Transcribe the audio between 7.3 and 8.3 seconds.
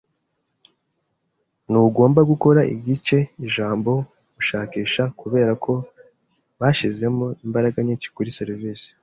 imbaraga nyinshi kuri